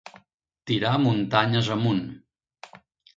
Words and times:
Tirar 0.65 0.95
muntanyes 1.03 1.67
amunt. 1.75 2.05